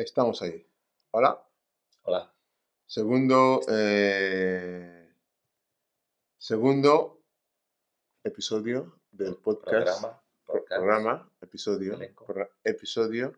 [0.00, 0.66] Estamos ahí.
[1.10, 1.46] Hola.
[2.04, 2.32] Hola.
[2.86, 5.12] Segundo, eh,
[6.38, 7.22] segundo
[8.24, 10.00] episodio del podcast.
[10.00, 10.22] Programa.
[10.46, 11.98] podcast, programa, episodio.
[12.26, 13.36] Pro- episodio.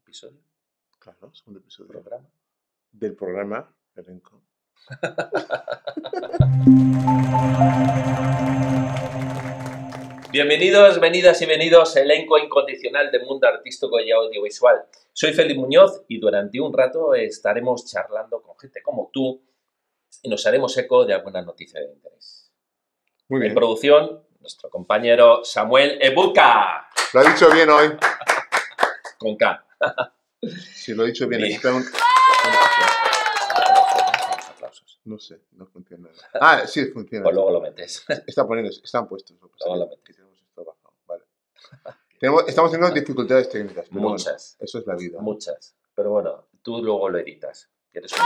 [0.00, 0.40] Episodio.
[0.98, 1.92] Claro, segundo episodio.
[1.92, 2.28] Programa.
[2.90, 4.42] Del programa Elenco.
[10.34, 14.84] Bienvenidos, venidas y venidos, elenco incondicional del mundo artístico y audiovisual.
[15.12, 19.40] Soy Félix Muñoz y durante un rato estaremos charlando con gente como tú
[20.24, 22.50] y nos haremos eco de alguna noticia de interés.
[23.28, 23.54] Muy En bien.
[23.54, 27.96] producción, nuestro compañero Samuel Ebuka, Lo ha dicho bien hoy.
[29.18, 29.64] con K.
[30.74, 31.44] Si lo he dicho bien.
[31.44, 31.84] Un-.
[35.04, 36.08] No sé, no funciona.
[36.40, 37.24] Ah, sí, funciona.
[37.24, 38.04] Pues luego lo metes.
[38.26, 39.36] Está poniendo, están puestos.
[39.38, 40.04] Luego lo nada, metes.
[40.04, 41.24] que tenemos esto bajado, Vale.
[42.18, 43.86] Tenemos- estamos teniendo dificultades técnicas.
[43.88, 44.56] pero bueno, Muchas.
[44.60, 45.20] eso es la vida.
[45.20, 45.74] Muchas.
[45.94, 47.68] Pero bueno, tú luego lo editas.
[47.92, 48.18] eres un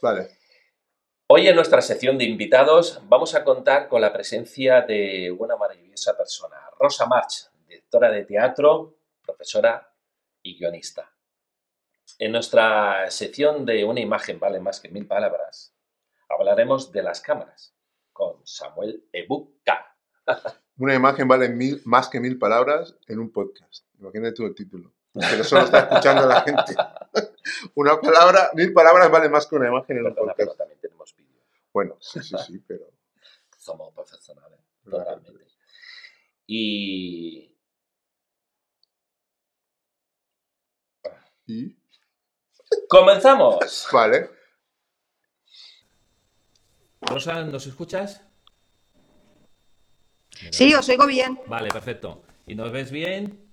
[0.00, 0.28] Vale.
[1.28, 6.16] Hoy en nuestra sección de invitados vamos a contar con la presencia de una maravillosa
[6.16, 9.90] persona, Rosa March, directora de teatro, profesora
[10.42, 11.10] y guionista.
[12.18, 15.74] En nuestra sección de Una imagen vale más que mil palabras,
[16.28, 17.74] hablaremos de las cámaras
[18.12, 19.96] con Samuel Ebuka.
[20.76, 23.86] Una imagen vale mil, más que mil palabras en un podcast.
[23.98, 24.92] Imagínate tú el título.
[25.12, 26.74] Pero solo está escuchando la gente.
[27.74, 30.56] Una palabra, mil palabras vale más que una imagen en un pero podcast.
[30.56, 31.42] también tenemos vídeo.
[31.72, 32.86] Bueno, sí, sí, sí, pero.
[33.58, 35.46] Somos profesionales, totalmente.
[36.46, 37.52] Y
[41.46, 41.76] ¿Y?
[42.92, 43.88] Comenzamos.
[43.90, 44.28] Vale.
[47.00, 48.20] Rosa, ¿nos escuchas?
[50.50, 51.40] Sí, os oigo bien.
[51.46, 52.22] Vale, perfecto.
[52.46, 53.48] ¿Y nos ves bien?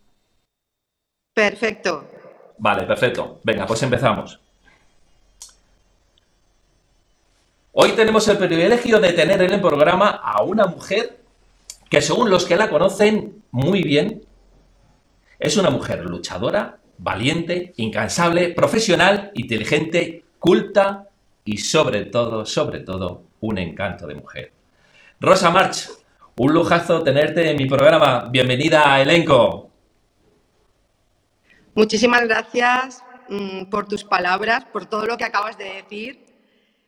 [1.33, 2.11] Perfecto.
[2.57, 3.39] Vale, perfecto.
[3.45, 4.41] Venga, pues empezamos.
[7.71, 11.17] Hoy tenemos el privilegio de tener en el programa a una mujer
[11.89, 14.25] que según los que la conocen muy bien,
[15.39, 21.07] es una mujer luchadora, valiente, incansable, profesional, inteligente, culta
[21.45, 24.51] y sobre todo, sobre todo, un encanto de mujer.
[25.19, 25.89] Rosa March,
[26.35, 28.27] un lujazo tenerte en mi programa.
[28.29, 29.69] Bienvenida a Elenco.
[31.73, 36.25] Muchísimas gracias mm, por tus palabras, por todo lo que acabas de decir.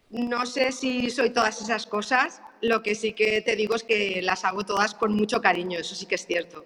[0.09, 4.21] No sé si soy todas esas cosas, lo que sí que te digo es que
[4.21, 6.65] las hago todas con mucho cariño, eso sí que es cierto.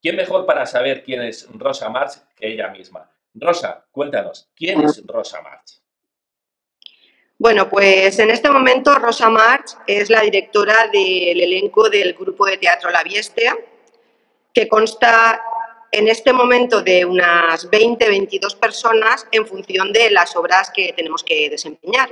[0.00, 3.10] ¿Quién mejor para saber quién es Rosa March que ella misma?
[3.34, 5.80] Rosa, cuéntanos, ¿quién es Rosa March?
[7.36, 12.58] Bueno, pues en este momento Rosa March es la directora del elenco del grupo de
[12.58, 13.56] teatro La Viestea,
[14.52, 15.40] que consta
[15.90, 21.48] en este momento de unas 20-22 personas en función de las obras que tenemos que
[21.48, 22.10] desempeñar.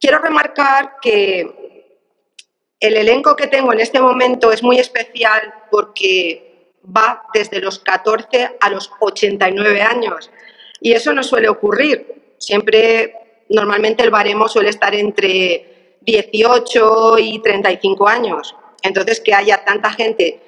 [0.00, 1.84] Quiero remarcar que
[2.78, 6.55] el elenco que tengo en este momento es muy especial porque
[6.94, 10.30] va desde los 14 a los 89 años
[10.80, 12.34] y eso no suele ocurrir.
[12.38, 18.54] Siempre, normalmente el baremo suele estar entre 18 y 35 años.
[18.82, 20.40] Entonces, que haya tanta gente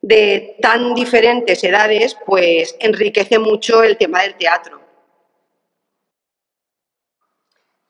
[0.00, 4.80] de tan diferentes edades, pues enriquece mucho el tema del teatro.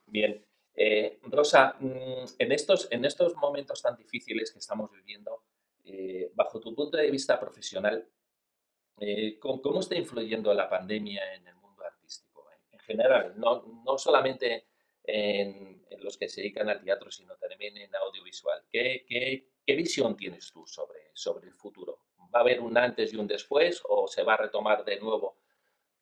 [0.05, 0.43] Bien.
[0.75, 5.43] Eh, Rosa, mm, en estos, en estos momentos tan difíciles que estamos viviendo,
[5.91, 8.07] eh, bajo tu punto de vista profesional,
[8.99, 13.33] eh, ¿cómo, está influyendo la pandemia en el mundo artístico en, en general?
[13.37, 14.67] No, no solamente
[15.03, 18.63] en, en los que se dedican al teatro, sino también en audiovisual.
[18.69, 22.03] ¿Qué, qué, qué visión tienes tú sobre, sobre el futuro?
[22.33, 25.39] ¿Va a haber un antes y un después o se va a retomar de nuevo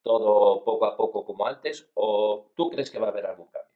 [0.02, 1.90] todo poco a poco como antes?
[1.94, 3.67] ¿O tú crees que va a haber algún cambio?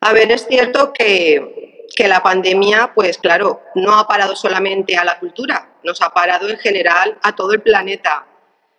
[0.00, 5.04] A ver, es cierto que, que la pandemia, pues claro, no ha parado solamente a
[5.04, 8.26] la cultura, nos ha parado en general a todo el planeta.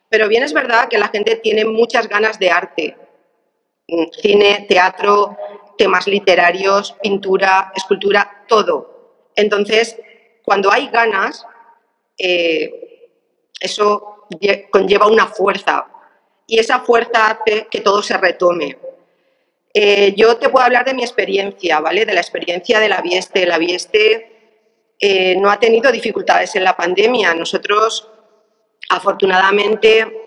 [0.10, 2.98] Pero bien es verdad que la gente tiene muchas ganas de arte.
[3.88, 5.38] Mm, Cine, teatro,
[5.78, 9.30] temas literarios, pintura, escultura, todo.
[9.36, 9.98] Entonces,
[10.44, 11.46] cuando hay ganas,
[12.18, 13.10] eh,
[13.60, 15.86] eso lle- conlleva una fuerza.
[16.48, 18.78] Y esa fuerza hace que todo se retome.
[19.74, 22.06] Eh, yo te puedo hablar de mi experiencia, ¿vale?
[22.06, 23.46] De la experiencia de la Vieste.
[23.46, 27.34] La Vieste eh, no ha tenido dificultades en la pandemia.
[27.36, 28.10] Nosotros,
[28.90, 30.26] afortunadamente,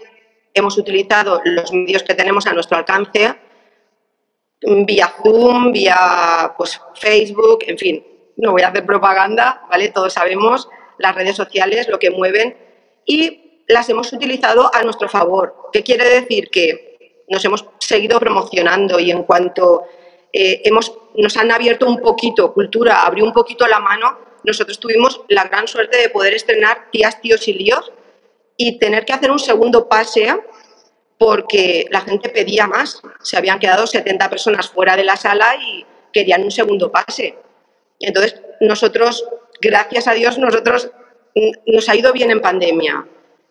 [0.54, 3.34] hemos utilizado los medios que tenemos a nuestro alcance,
[4.60, 8.06] vía Zoom, vía pues, Facebook, en fin.
[8.36, 9.88] No voy a hacer propaganda, ¿vale?
[9.88, 10.68] Todos sabemos
[10.98, 12.56] las redes sociales lo que mueven
[13.04, 15.70] y las hemos utilizado a nuestro favor.
[15.72, 16.48] ¿Qué quiere decir?
[16.50, 16.91] Que
[17.28, 19.82] nos hemos seguido promocionando y en cuanto
[20.32, 25.22] eh, hemos, nos han abierto un poquito, cultura abrió un poquito la mano, nosotros tuvimos
[25.28, 27.92] la gran suerte de poder estrenar Tías, Tíos y Líos
[28.56, 30.34] y tener que hacer un segundo pase
[31.18, 33.00] porque la gente pedía más.
[33.22, 37.36] Se habían quedado 70 personas fuera de la sala y querían un segundo pase.
[38.00, 39.24] Entonces, nosotros,
[39.60, 40.90] gracias a Dios, nosotros
[41.66, 43.06] nos ha ido bien en pandemia.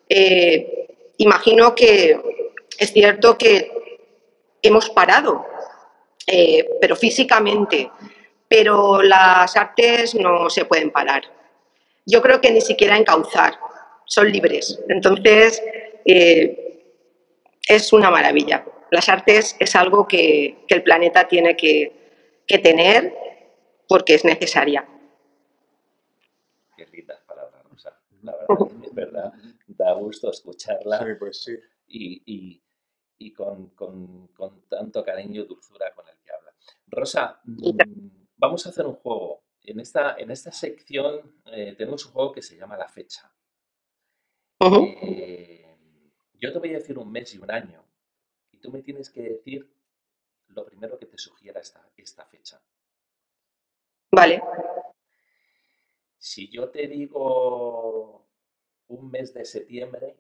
[0.10, 0.88] Eh,
[1.18, 3.72] imagino que es cierto que
[4.62, 5.46] hemos parado,
[6.28, 7.92] eh, pero físicamente,
[8.48, 11.24] pero las artes no se pueden parar.
[12.06, 13.58] Yo creo que ni siquiera encauzar,
[14.06, 14.80] son libres.
[14.90, 15.62] Entonces,
[16.06, 16.84] eh,
[17.68, 18.66] es una maravilla.
[18.90, 22.00] Las artes es algo que, el planeta tiene que,
[22.62, 23.16] tener
[23.88, 24.86] porque es necesaria.
[26.76, 27.98] Qué lindas palabras, Rosa.
[28.24, 29.34] La verdad, es verdad,
[29.68, 31.00] da gusto escucharla.
[31.00, 31.58] Sí, pues sí.
[31.94, 32.62] Y,
[33.36, 33.74] con,
[34.70, 36.54] tanto cariño y dulzura con el que habla.
[36.88, 37.78] Rosa, mm,
[38.38, 39.44] vamos a hacer un juego.
[39.64, 43.32] En esta, en esta sección eh, tenemos un juego que se llama La Fecha.
[46.42, 47.84] Yo te voy a decir un mes y un año
[48.52, 49.72] y tú me tienes que decir
[50.48, 52.62] lo primero que te sugiera esta, esta fecha.
[54.12, 54.42] Vale.
[56.18, 58.28] Si yo te digo
[58.88, 60.18] un mes de septiembre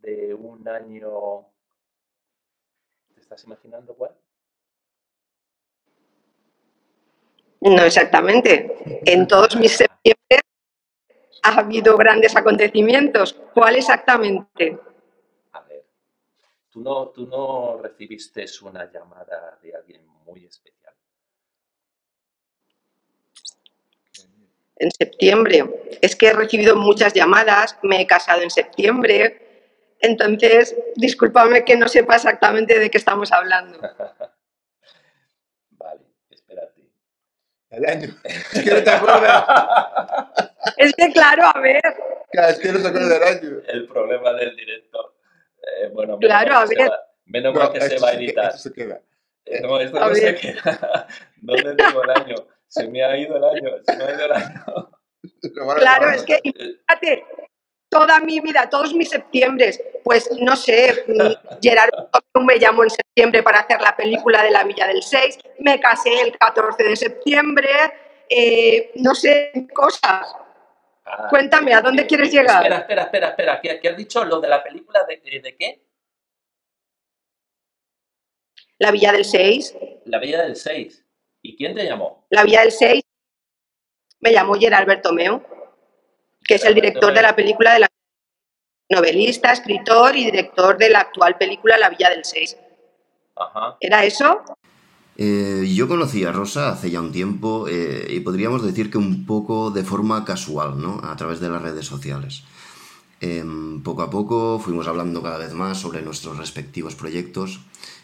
[0.00, 1.46] de un año,
[3.14, 4.16] ¿te estás imaginando cuál?
[7.60, 9.00] No exactamente.
[9.04, 10.40] En todos mis septiembre
[11.42, 13.34] ha habido grandes acontecimientos.
[13.54, 14.78] ¿Cuál exactamente?
[15.52, 15.84] A ver,
[16.70, 20.94] ¿tú no, tú no recibiste una llamada de alguien muy especial?
[24.76, 25.98] En septiembre.
[26.00, 29.51] Es que he recibido muchas llamadas, me he casado en septiembre.
[30.02, 33.78] Entonces, discúlpame que no sepa exactamente de qué estamos hablando.
[35.70, 36.82] vale, espérate.
[37.70, 38.08] El año.
[38.24, 39.44] Es que no te acuerdas.
[40.76, 41.80] Es que claro, a ver.
[42.32, 43.62] es que no se acuerda del año.
[43.68, 45.14] El problema del directo.
[45.58, 46.90] Eh, bueno, claro, a ver.
[47.26, 48.46] menos mal que se va a editar.
[48.46, 49.00] Esto se queda.
[49.44, 51.06] Eh, no, esto no se queda.
[51.36, 52.34] ¿Dónde tengo el año?
[52.66, 53.70] Se me ha ido el año.
[53.86, 54.64] Se me ha ido el año.
[55.78, 57.24] Claro, es que, fíjate,
[57.92, 61.04] toda mi vida, todos mis septiembres, pues no sé,
[61.60, 62.08] Gerardo
[62.42, 66.22] me llamó en septiembre para hacer la película de la Villa del 6, me casé
[66.22, 67.68] el 14 de septiembre,
[68.30, 70.34] eh, no sé, cosas.
[71.04, 72.62] Ah, Cuéntame, ¿a dónde quieres llegar?
[72.62, 73.60] Espera, espera, espera, espera.
[73.60, 74.24] ¿Qué, has dicho?
[74.24, 75.82] ¿Lo de la película de, de, qué?
[78.78, 79.76] La Villa del 6.
[80.06, 81.04] La Villa del 6.
[81.42, 82.26] ¿Y quién te llamó?
[82.30, 83.02] La Villa del 6
[84.20, 85.42] me llamó Gerard Bertomeu,
[86.52, 87.88] que es el director de la película de la
[88.90, 92.58] novelista, escritor y director de la actual película La Villa del 6.
[93.36, 93.78] Ajá.
[93.80, 94.42] ¿Era eso?
[95.16, 99.24] Eh, yo conocí a Rosa hace ya un tiempo eh, y podríamos decir que un
[99.24, 101.00] poco de forma casual, ¿no?
[101.02, 102.42] A través de las redes sociales.
[103.22, 107.60] Em, poco a poco fuimos hablando cada vez más sobre nuestros respectivos proyectos.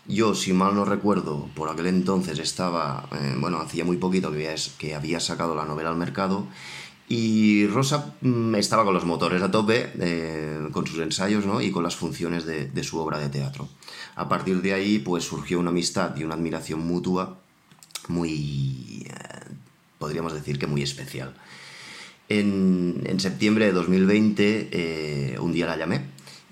[0.07, 4.37] Yo, si mal no recuerdo, por aquel entonces estaba, eh, bueno, hacía muy poquito que
[4.37, 6.47] había, que había sacado la novela al mercado
[7.09, 9.91] y Rosa mm, estaba con los motores a tope,
[10.73, 11.61] con sus ensayos ¿no?
[11.61, 13.69] y con las funciones de, su obra de teatro.
[14.15, 17.39] A partir de ahí, pues surgió una amistad y una admiración mutua
[18.09, 19.13] muy, eh,
[19.99, 21.35] podríamos decir que muy especial.
[22.29, 26.03] En, septiembre de 2020, eh, un día la llamé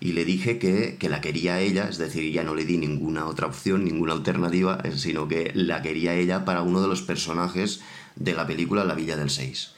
[0.01, 3.27] y le dije que, que, la quería ella, es decir, ya no le di ninguna
[3.27, 7.81] otra opción, ninguna alternativa, sino que la quería ella para uno de los personajes
[8.17, 9.76] de la película La Villa del Seis.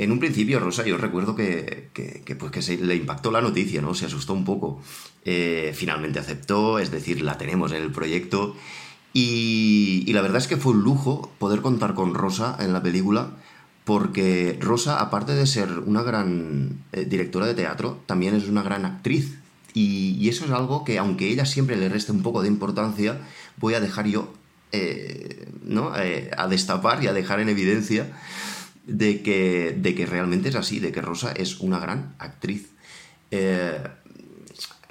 [0.00, 1.90] En un principio, Rosa, yo recuerdo que,
[2.38, 3.94] pues que se le impactó la noticia, ¿no?
[3.94, 4.80] Se asustó un poco.
[5.26, 8.56] Eh, finalmente aceptó, es decir, la tenemos en el proyecto.
[9.12, 13.32] Y, la verdad es que fue un lujo poder contar con Rosa en la película,
[13.84, 18.86] porque Rosa, aparte de ser una gran eh, directora de teatro, también es una gran
[18.86, 19.36] actriz.
[19.74, 23.20] Y, eso es algo que, aunque ella siempre le reste un poco de importancia,
[23.58, 24.32] voy a dejar yo
[24.72, 25.92] eh, ¿no?
[25.92, 28.10] a destapar y a dejar en evidencia
[28.86, 32.70] de que, de que realmente es así, de que Rosa es una gran actriz.
[33.30, 33.82] Eh,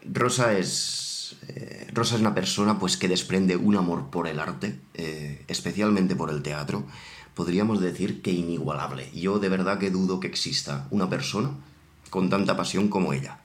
[0.06, 1.38] Rosa es.
[1.48, 6.16] Eh, Rosa es una persona pues, que desprende un amor por el arte, eh, especialmente
[6.16, 6.86] por el teatro.
[7.34, 9.10] Podríamos decir que inigualable.
[9.14, 11.52] Yo de verdad que dudo que exista una persona
[12.10, 13.40] con tanta pasión como ella.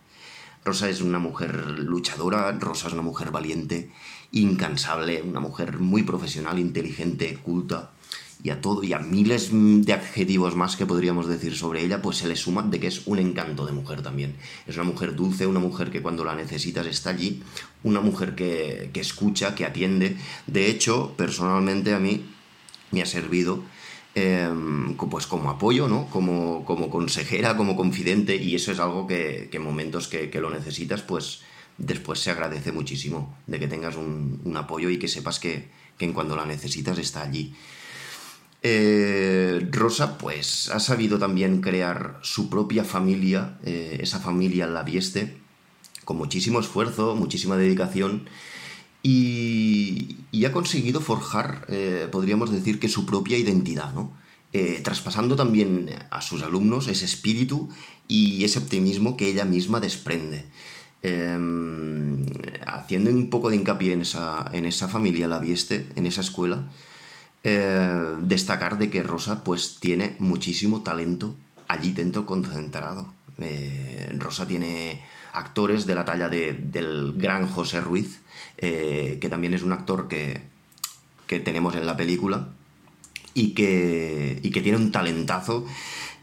[0.64, 3.90] Rosa es una mujer luchadora, Rosa es una mujer valiente,
[4.32, 7.92] incansable, una mujer muy profesional, inteligente, culta,
[8.44, 12.18] y a todo y a miles de adjetivos más que podríamos decir sobre ella, pues
[12.18, 14.36] se le suma de que es un encanto de mujer también.
[14.66, 17.42] Es una mujer dulce, una mujer que cuando la necesitas está allí,
[17.84, 20.18] una mujer que, que escucha, que atiende.
[20.46, 22.26] De hecho, personalmente a mí
[22.90, 23.62] me ha servido
[24.14, 26.10] em, pues como apoyo, ¿no?
[26.10, 31.00] Como, como consejera, como confidente, y eso es algo que, en momentos que, lo necesitas,
[31.00, 31.40] pues
[31.78, 36.12] después se agradece muchísimo de que tengas un, apoyo y que sepas que, que en
[36.12, 37.54] cuando la necesitas está allí.
[38.66, 45.36] Eh, Rosa, pues, ha sabido también crear su propia familia, eh, esa familia la vieste,
[46.06, 48.26] con muchísimo esfuerzo, muchísima dedicación,
[49.02, 50.16] y,
[50.46, 54.12] ha conseguido forjar, eh, podríamos decir que su propia identidad, ¿no?
[54.84, 57.70] traspasando también a sus alumnos ese espíritu
[58.06, 60.44] y ese optimismo que ella misma desprende.
[61.02, 62.24] Em,
[62.64, 66.70] haciendo un poco de hincapié en esa, en esa familia la vieste, en esa escuela,
[67.46, 71.36] eh, destacar de que Rosa pues tiene muchísimo talento
[71.68, 73.12] allí dentro concentrado.
[73.38, 78.22] Eh, Rosa tiene actores de la talla del gran José Ruiz,
[78.56, 80.40] eh, que también es un actor que,
[81.26, 82.48] que tenemos en la película
[83.34, 85.66] y que, y que tiene un talentazo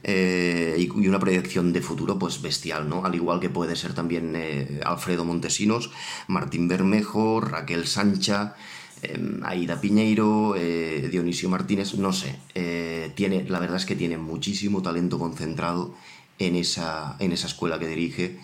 [0.03, 3.05] y, una proyección de futuro pues bestial, ¿no?
[3.05, 4.35] Al igual que puede ser también
[4.83, 5.91] Alfredo Montesinos,
[6.25, 8.55] Martín Bermejo, Raquel Sancha,
[9.01, 12.37] Em, Aida Piñeiro, eh, Dionisio Martínez, no sé.
[12.53, 15.95] Eh, tiene, la verdad es que tiene muchísimo talento concentrado
[16.39, 18.39] en esa, en esa escuela que dirige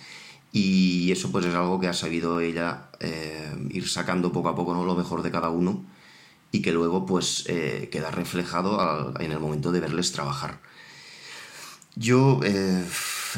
[0.52, 4.74] y eso pues es algo que ha sabido ella eh, ir sacando poco a poco
[4.74, 4.86] ¿no?
[4.86, 5.86] lo mejor de cada uno
[6.52, 7.44] y que luego pues
[7.92, 10.62] queda reflejado en el momento de verles trabajar.
[11.96, 12.40] Yo,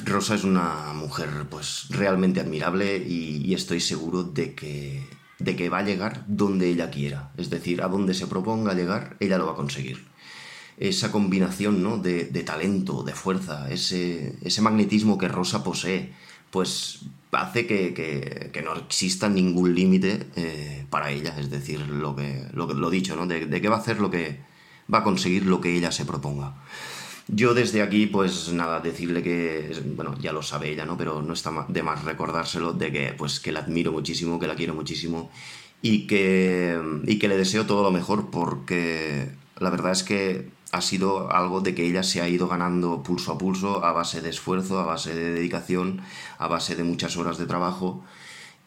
[0.06, 5.80] Rosa es una mujer pues realmente admirable y estoy seguro de que de que va
[5.80, 7.32] a llegar donde ella quiera.
[7.38, 10.08] Es decir, a donde se proponga llegar, ella lo va a conseguir.
[10.78, 11.98] Esa combinación ¿no?
[11.98, 16.14] de, talento, de fuerza, ese, ese, magnetismo que Rosa posee,
[16.52, 21.36] pues hace que, no exista ningún límite eh, para ella.
[21.38, 23.28] Es decir, lo que lo, dicho, ¿no?
[23.28, 24.40] de, de que va a hacer lo que
[24.92, 26.56] va a conseguir lo que ella se proponga.
[27.32, 30.98] Yo desde aquí, pues nada, decirle que, bueno, ya lo sabe ella, ¿no?
[30.98, 34.56] Pero no está de más recordárselo de que, pues, que la admiro muchísimo, que la
[34.56, 35.30] quiero muchísimo
[35.82, 40.82] y que, y que le deseo todo lo mejor porque la verdad es que ha
[40.82, 44.30] sido algo de que ella se ha ido ganando pulso a pulso a base de
[44.30, 46.02] esfuerzo, a base de dedicación,
[46.40, 48.04] a base de muchas horas de trabajo.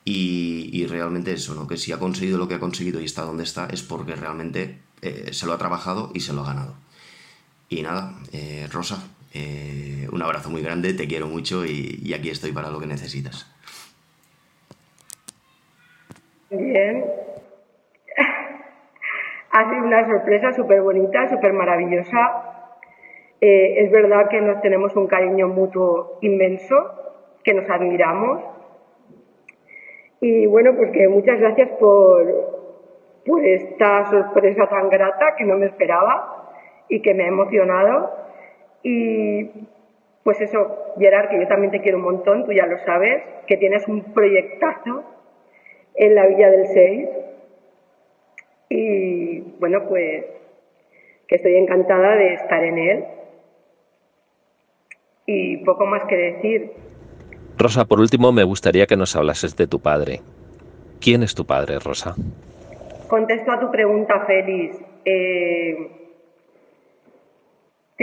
[0.04, 1.69] Y, realmente eso, ¿no?
[1.69, 4.81] Que si ha conseguido lo que ha conseguido y está donde está es porque realmente
[5.00, 6.75] eh, se lo ha trabajado y se lo ha ganado.
[7.73, 8.97] Y nada, eh, Rosa,
[9.33, 13.50] eh, un abrazo muy grande, te quiero mucho y, aquí estoy para lo que necesitas.
[16.50, 17.02] Bien.
[19.52, 22.69] Ha sido una sorpresa súper bonita, súper maravillosa.
[23.41, 26.76] Eh, es verdad que nos tenemos un cariño mutuo inmenso,
[27.43, 28.43] que nos admiramos.
[30.21, 32.23] Y bueno, pues que muchas gracias por,
[33.25, 36.41] por esta sorpresa tan grata que no me esperaba
[36.92, 38.11] y que me ha emocionado.
[38.82, 39.49] Y
[40.25, 43.56] pues eso, Gerard, que yo también te quiero un montón, tú ya lo sabes, que
[43.56, 45.02] tienes un proyectazo
[45.94, 47.08] en la Villa del Seis.
[48.68, 50.26] Y bueno, pues
[51.26, 53.04] que estoy encantada de estar en él.
[55.25, 56.72] Y poco más que decir.
[57.56, 60.20] Rosa, por último, me gustaría que nos hablases de tu padre.
[61.00, 62.14] ¿Quién es tu padre, Rosa?
[63.08, 64.76] Contesto a tu pregunta, Félix.
[65.06, 66.01] Eh,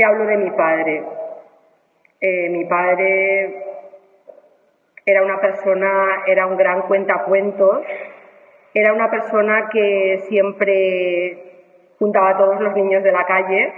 [0.04, 1.04] hablo de mi padre.
[2.22, 3.66] Eh, mi padre
[5.06, 7.82] era una persona, era un gran cuentacuentos,
[8.74, 13.74] era una persona que siempre juntaba a todos los niños de la calle.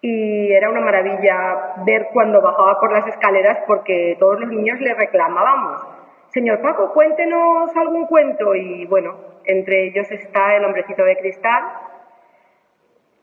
[0.00, 4.94] Y era una maravilla ver cuando bajaba por las escaleras porque todos los niños le
[4.94, 5.86] reclamábamos,
[6.32, 11.62] señor Paco, cuéntenos algún cuento y bueno, entre ellos está el hombrecito de cristal,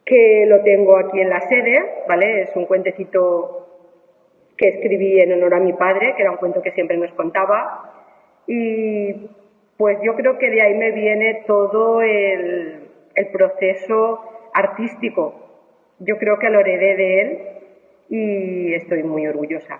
[0.09, 2.41] que lo tengo aquí en la sede, ¿vale?
[2.41, 3.67] Es un cuentecito
[4.57, 7.93] que escribí en honor a mi padre, que era un cuento que siempre nos contaba.
[8.47, 9.29] Y
[9.77, 15.35] pues yo creo que de ahí me viene todo el, el proceso artístico.
[15.99, 17.39] Yo creo que lo heredé de él
[18.09, 19.79] y estoy muy orgullosa.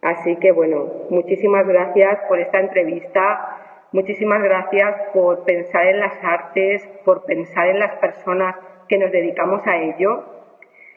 [0.00, 6.88] Así que bueno, muchísimas gracias por esta entrevista, muchísimas gracias por pensar en las artes,
[7.04, 8.56] por pensar en las personas
[8.90, 10.24] que nos dedicamos a ello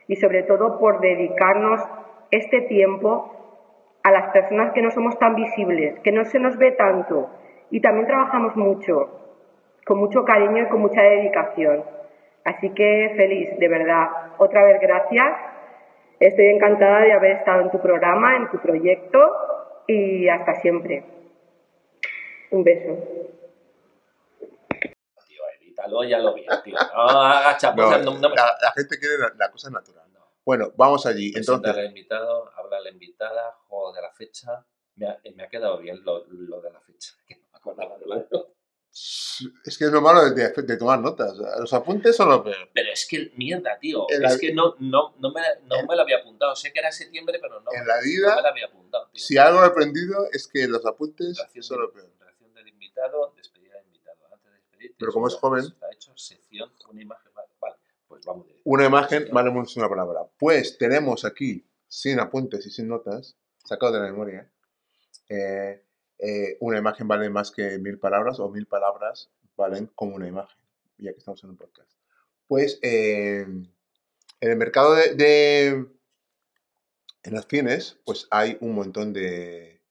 [0.07, 1.79] y sobre todo por dedicarnos
[2.31, 6.71] este tiempo a las personas que no somos tan visibles, que no se nos ve
[6.71, 7.29] tanto
[7.69, 9.37] y también trabajamos mucho,
[9.85, 11.83] con mucho cariño y con mucha dedicación.
[12.43, 14.07] Así que feliz, de verdad.
[14.39, 15.31] Otra vez gracias.
[16.19, 19.19] Estoy encantada de haber estado en tu programa, en tu proyecto
[19.85, 21.03] y hasta siempre.
[22.49, 22.97] Un beso.
[25.83, 26.75] Edítalo, ya lo vi, tío.
[26.75, 30.03] No hagas No, chapuzas, no, no la, la gente quiere la, la cosa natural.
[30.45, 31.31] Bueno, vamos allí.
[31.35, 34.65] Entonces, al invitado, habla la invitada, juego de la fecha.
[34.95, 37.97] Me ha, me ha quedado bien lo, lo de la fecha, que no me acordaba
[37.97, 38.25] de la
[39.65, 41.33] es que es lo malo de, de- tomar notas.
[41.59, 42.69] Los apuntes son lo peor.
[42.75, 45.87] Pero es que, mierda, tío, En la- es que no, no, no, me, no en-
[45.87, 46.55] me lo había apuntado.
[46.55, 49.09] Sé que era septiembre, pero no, En la no vida, me lo había apuntado.
[49.11, 49.19] Tío.
[49.23, 52.07] si algo he aprendido es que los apuntes son lo peor.
[52.19, 53.52] reacción del invitado, invitado.
[54.97, 57.31] Pero como es joven- Está hecho sección, una imagen.
[57.33, 57.75] Vale,
[58.07, 58.47] pues vamos.
[58.63, 60.21] Una imagen vale mucho una palabra.
[60.37, 64.51] Pues tenemos aquí, sin apuntes y sin notas, sacado de la memoria,
[65.29, 65.83] eh,
[66.19, 70.57] eh, una imagen vale más que mil palabras o mil palabras valen como una imagen,
[70.97, 71.91] ya que estamos en un podcast.
[72.47, 73.71] Pues eh, en
[74.51, 75.87] el mercado de, de-
[77.23, 79.81] en los cines, pues hay un montón de,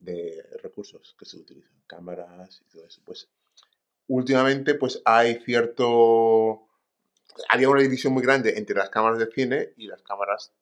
[0.00, 3.02] de recursos que se utilizan, cámaras y todo eso.
[3.04, 3.28] Pues
[4.08, 6.68] últimamente, pues hay cierto
[7.48, 10.52] había una división muy grande entre las cámaras de cine y las cámaras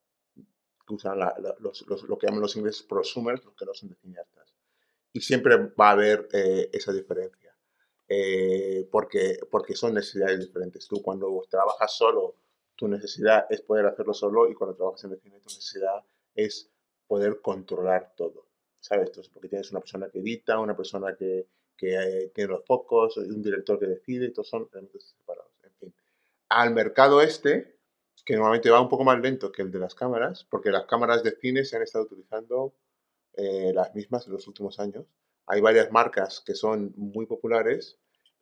[0.87, 1.19] que usan
[1.61, 4.55] los, lo que llaman los ingleses prosumers, los que no son de cineastas.
[5.13, 7.57] Y siempre va a haber eh, esa diferencia,
[8.09, 10.87] eh, porque, porque son necesidades diferentes.
[10.87, 12.37] Tú cuando trabajas solo,
[12.77, 16.05] tu necesidad es poder hacerlo solo y cuando trabajas en el cine, tu necesidad
[16.35, 16.71] es
[17.07, 18.47] poder controlar todo.
[18.81, 19.11] ¿Sabes?
[19.33, 21.47] Porque tienes una persona que edita, una persona que,
[21.81, 25.51] que eh, tiene los focos, y un director que decide, todos son elementos separados.
[25.65, 25.95] En fin
[26.51, 27.77] al mercado este,
[28.25, 31.23] que normalmente va un poco más lento que el de las cámaras, porque las cámaras
[31.23, 32.75] de cine se han estado utilizando
[33.35, 35.07] eh, las mismas en los últimos años.
[35.47, 37.99] Hay varias marcas que son muy populares.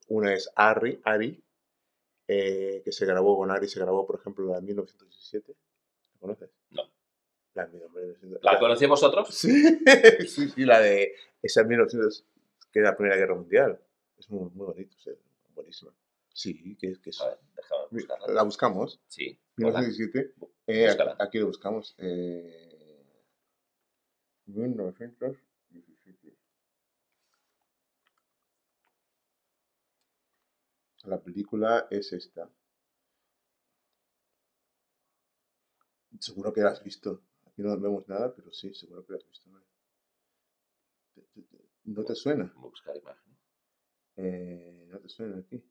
[0.08, 1.00] Una es Ari,
[2.26, 5.54] eh, que se grabó con Ari, se grabó, por ejemplo, la de 1917.
[6.14, 6.50] ¿La conoces?
[6.70, 6.82] No.
[7.54, 8.40] La de 1917.
[8.42, 9.28] ¿La conocéis vosotros?
[9.34, 9.78] Sí,
[10.26, 12.24] sí, sí, la de esa 1900,
[12.72, 13.80] que era la Primera Guerra Mundial.
[14.16, 15.10] Es muy, muy bonito, sí,
[15.54, 15.92] buenísima.
[16.32, 17.20] Sí, que, que es...
[17.20, 18.26] A ver, déjame buscarla.
[18.28, 19.00] La buscamos.
[19.08, 19.38] Sí.
[19.58, 19.80] hola.
[19.80, 20.34] 1917.
[20.66, 21.94] Eh, aquí, aquí lo buscamos.
[21.98, 23.24] Eh,
[24.46, 25.38] 1917.
[31.04, 32.50] La película es esta.
[36.20, 37.22] Seguro que la has visto.
[37.46, 39.50] Aquí no vemos nada, pero sí, seguro que la has visto.
[39.50, 39.60] ¿no?
[41.88, 42.52] ¿Te- te- te- ¿No te suena?
[42.56, 43.38] Buscar imágenes.
[44.16, 45.62] Eh, ¿No te suena aquí?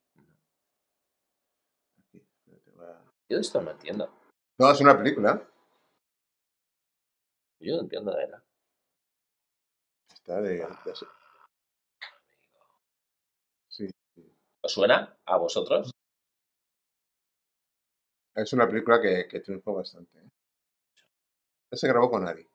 [1.99, 4.09] Aquí, espérate, voy a- Yo de esto no entiendo.
[4.59, 5.47] No, es una película.
[7.59, 8.43] Yo no entiendo de nada.
[10.13, 10.57] Está de...
[10.57, 10.95] de-
[13.67, 13.89] sí.
[14.61, 15.91] ¿Os suena a vosotros?
[18.35, 20.19] Es una película que, que triunfó bastante.
[20.19, 20.29] ¿eh?
[21.71, 22.47] Se grabó con Ari.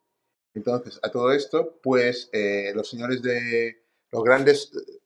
[0.55, 5.01] Entonces, a todo esto, pues eh, los señores de los grandes eh,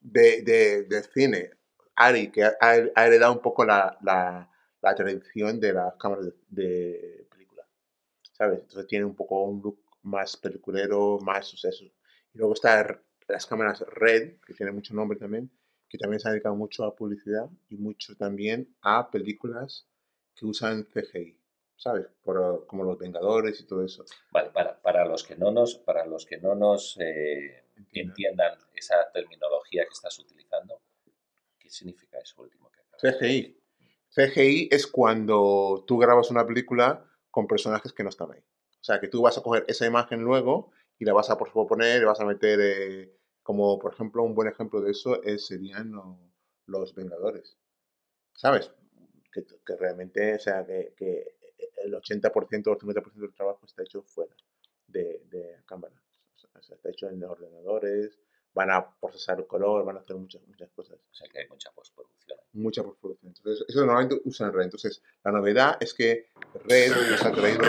[0.00, 1.50] de, de- cine,
[1.96, 4.48] Ari, que ha, heredado un poco la, la-
[4.96, 7.64] tradición de las cámaras de, película,
[8.32, 8.60] ¿sabes?
[8.60, 11.84] Entonces tiene un poco un look más peliculero, más suceso.
[12.34, 15.50] Y luego está R- las cámaras Red, que tiene mucho nombre también,
[15.88, 19.86] que también se ha dedicado mucho a publicidad y mucho también a películas
[20.34, 21.38] que usan CGI,
[21.76, 22.06] ¿sabes?
[22.22, 24.04] Por, como Los Vengadores y todo eso.
[24.30, 29.10] Vale, para, para los que no nos, para los que no nos eh, entiendan esa
[29.12, 30.80] terminología que estás utilizando,
[31.58, 33.58] ¿qué significa eso último que acabas CGI.
[34.10, 38.40] CGI es cuando tú grabas una película con personajes que no están ahí.
[38.40, 42.00] O sea, que tú vas a coger esa imagen luego y la vas a poner,
[42.00, 45.92] le vas a meter, eh, como por ejemplo, un buen ejemplo de eso es, serían
[45.92, 46.18] lo-
[46.66, 47.56] los Vengadores.
[48.34, 48.72] ¿Sabes?
[49.32, 51.36] Que, que realmente, o sea, que, que
[51.84, 54.34] el 80% o el 50% del trabajo está hecho fuera
[54.86, 55.94] de, de cámara.
[56.54, 58.18] O sea, está hecho en ordenadores,
[58.54, 61.48] van a procesar el color, van a hacer muchas, muchas cosas O sea que hay
[61.48, 62.38] mucha postproducción.
[62.52, 63.32] mucha postproducción.
[63.36, 64.64] Entonces, eso normalmente usan Red.
[64.64, 66.28] Entonces, la novedad es que
[66.64, 67.62] Red nos ha traído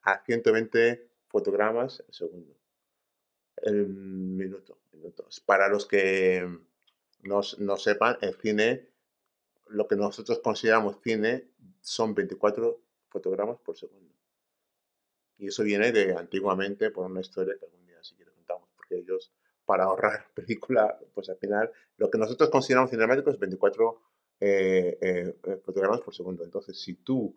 [0.04, 2.56] a 120 fotogramas el segundo.
[3.58, 4.78] El minuto.
[4.96, 5.41] minutos.
[5.46, 6.48] Para los que
[7.25, 8.88] no, sepan, el cine,
[9.67, 11.49] lo que nosotros consideramos cine,
[11.81, 14.13] son 24 fotogramas por segundo.
[15.38, 18.97] Y eso viene de antiguamente por una historia que algún día si quieres contamos, porque
[18.97, 19.31] ellos,
[19.65, 24.01] para ahorrar película, pues al final, lo que nosotros consideramos cinemático es 24
[24.39, 26.43] eh, eh, eh, fotogramas por segundo.
[26.43, 27.35] Entonces, si tú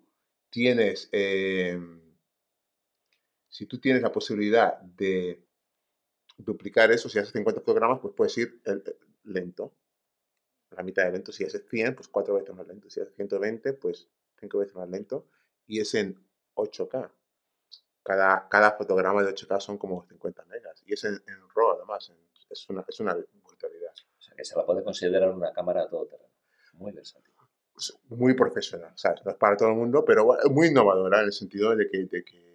[0.50, 1.78] tienes, eh,
[3.48, 5.42] si tú tienes la posibilidad de
[6.36, 8.60] duplicar eso, si haces 50 fotogramas, pues puedes ir
[9.28, 9.74] lento,
[10.70, 11.32] la mitad de lento.
[11.32, 12.88] Si haces 100, pues cuatro veces más lento.
[12.90, 15.26] Si haces 120, pues cinco veces más lento.
[15.66, 16.18] Y es en
[16.54, 17.10] 8K.
[18.02, 20.82] Cada, cada fotograma de 8K son como 50 megas.
[20.86, 22.10] Y es en, en RAW, además.
[22.10, 23.14] en- es, una, es una
[23.44, 23.92] brutalidad.
[24.18, 26.32] O sea, que se la puede considerar una cámara a todo terreno.
[26.74, 27.34] Muy versátil.
[27.76, 29.24] Es muy profesional, ¿sabes?
[29.24, 32.06] No es para todo el mundo, pero es muy innovadora en el sentido de que,
[32.06, 32.47] de que,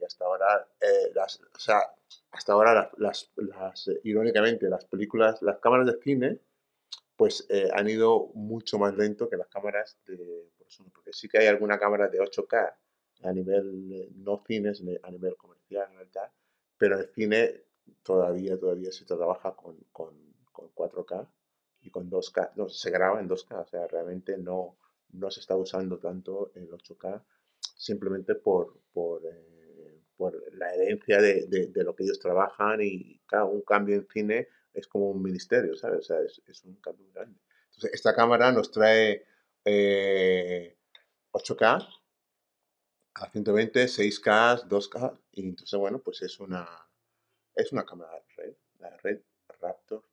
[0.00, 1.12] que hasta ahora, eh,
[1.54, 1.82] o sea,
[2.32, 3.30] hasta ahora las,
[3.88, 6.40] eh, irónicamente, las películas, las cámaras de cine,
[7.16, 10.50] pues eh, han ido mucho más lento que las cámaras de,
[10.92, 12.74] porque sí que hay alguna cámara de 8K
[13.22, 16.30] a nivel, eh, no cines, ne- a nivel comercial, tal,
[16.78, 17.64] pero el cine
[18.02, 20.14] todavía, todavía se trabaja con, con,
[20.52, 21.28] con 4K
[21.82, 24.76] y con 2K, no, se graba en 2K, o sea, realmente no,
[25.12, 27.22] no se está usando tanto el 8K
[27.76, 29.22] simplemente por, por,
[30.20, 34.06] por la herencia de, de, de lo que ellos trabajan y claro, un cambio en
[34.06, 36.00] cine es como un ministerio, ¿sabes?
[36.00, 37.40] O sea, es, es un cambio muy grande.
[37.68, 39.24] Entonces, esta cámara nos trae
[39.64, 40.76] eh,
[41.32, 41.88] 8K
[43.14, 46.68] a 120, 6K, 2K, y entonces, bueno, pues es una,
[47.54, 49.20] es una cámara red, la red
[49.58, 50.04] Raptor.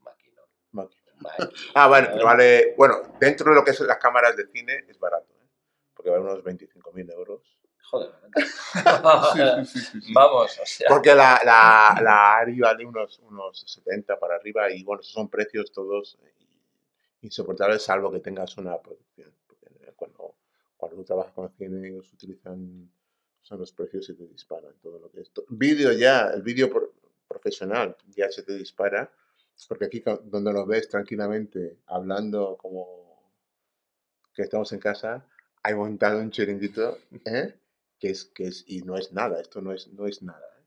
[0.00, 0.48] Maquinón.
[1.74, 4.98] Ah, vale, pero vale, bueno, dentro de lo que son las cámaras de cine es
[4.98, 5.48] barato, ¿eh?
[5.94, 7.58] porque vale unos 25.000 euros.
[7.90, 8.10] Joder.
[9.66, 10.12] sí, sí, sí.
[10.12, 10.88] Vamos, o sea.
[10.88, 15.28] Porque la, la, la Ari vale unos, unos 70 para arriba y bueno, esos son
[15.28, 16.18] precios todos
[17.22, 19.32] insoportables salvo que tengas una producción.
[19.46, 20.34] Porque cuando,
[20.76, 22.90] cuando tú trabajas con cine ellos utilizan
[23.42, 25.30] son los precios y te disparan todo lo que es.
[25.48, 26.92] Vídeo ya, el vídeo pro-
[27.28, 29.10] profesional ya se te dispara
[29.68, 33.32] porque aquí donde lo ves tranquilamente hablando como
[34.34, 35.26] que estamos en casa,
[35.62, 37.54] hay montado un chiringuito, ¿eh?
[37.98, 40.46] Que es, que es, y no es nada, esto no es, no es nada.
[40.60, 40.64] ¿eh?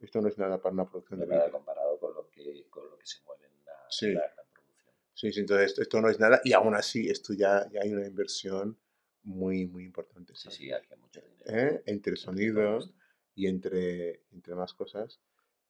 [0.00, 2.88] Esto no es nada para una producción No de nada comparado con lo que, con
[2.88, 4.12] lo que se mueve en la, Sí.
[4.12, 4.94] la gran producción.
[5.14, 7.92] Sí, sí, entonces esto, esto no es nada y aún así esto ya, ya hay
[7.92, 8.78] una inversión
[9.22, 10.34] muy, muy importante.
[10.34, 10.56] Sí, ¿sabes?
[10.56, 11.44] sí, aquí hay mucho dinero.
[11.46, 11.82] ¿Eh?
[11.86, 12.94] Entre Entre todo sonido esto.
[13.34, 15.20] y entre, entre más cosas.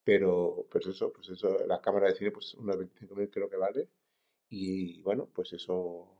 [0.04, 3.88] Pero, pues eso, pues eso, la cámara de cine, pues unos 25.000 creo que vale.
[4.48, 6.19] Y bueno, pues eso,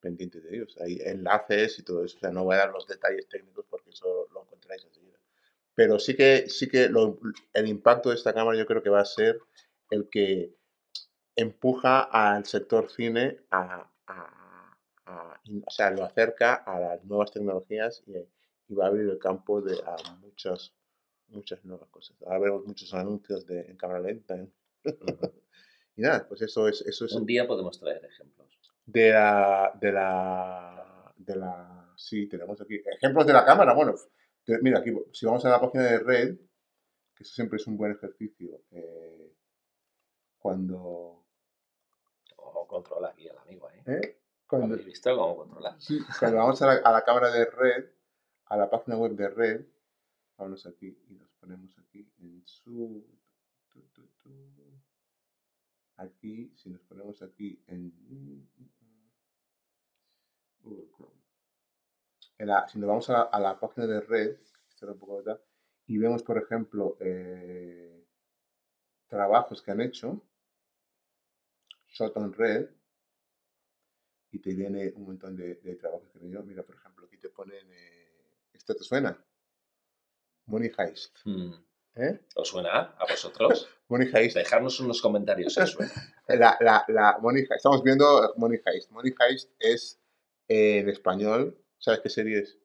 [0.00, 0.76] pendiente de ellos.
[0.80, 2.16] Hay enlaces y todo eso.
[2.18, 5.18] O sea, no voy a dar los detalles técnicos porque eso lo encontráis enseguida.
[5.74, 7.20] Pero sí que, sí que lo-
[7.54, 9.40] el impacto de esta cámara yo creo que va a ser
[9.90, 10.54] el que
[11.36, 18.12] empuja al sector cine a, a- o sea, lo acerca a las nuevas tecnologías y,
[18.68, 20.72] y va a abrir el campo de, a muchas,
[21.28, 22.16] muchas nuevas cosas.
[22.22, 24.36] Ahora vemos muchos anuncios de, en cámara lenta.
[24.36, 24.48] ¿eh?
[25.96, 28.49] y nada, pues eso es, eso es Un día podemos traer ejemplos.
[28.92, 33.74] De la, de la, de la, sí, tenemos aquí ejemplos de la cámara.
[33.74, 33.94] Bueno,
[34.44, 36.36] te- mira, aquí, si vamos a la página de red,
[37.14, 39.34] que eso siempre es un buen ejercicio, eh,
[40.38, 41.24] cuando,
[42.36, 43.68] ¿Cómo controla aquí el amigo?
[43.70, 43.82] ¿eh?
[43.86, 44.20] ¿eh?
[44.46, 45.76] cuando, ¿Habéis visto cómo controla?
[45.78, 47.84] sí, cuando vamos a la, a la cámara de red,
[48.46, 49.66] a la página web de red,
[50.38, 53.04] vamos aquí y nos ponemos aquí en su,
[55.96, 57.92] aquí, si nos ponemos aquí en
[60.62, 61.20] Google Chrome,
[62.38, 64.36] en la- si nos vamos a la, a la página de red,
[64.82, 65.40] un poco de tal,
[65.86, 68.06] y vemos, por ejemplo, eh,
[69.08, 70.22] trabajos que han hecho,
[71.88, 72.68] Shot on Red,
[74.32, 76.42] y te viene un montón de, de trabajos que han hecho.
[76.44, 79.22] Mira, por ejemplo, aquí te ponen, eh, ¿esto te suena?
[80.46, 81.18] Money Heist.
[81.24, 81.52] Mm.
[81.96, 82.20] ¿eh?
[82.36, 83.68] ¿Os suena a vosotros?
[83.88, 84.36] Money Heist.
[84.36, 85.92] Dejadnos unos comentarios suena.
[86.28, 87.52] La, la, la Money Heist.
[87.56, 88.90] Estamos viendo Money Heist.
[88.92, 89.99] Money Heist es
[90.52, 91.56] en español.
[91.78, 92.58] ¿Sabes qué serie es?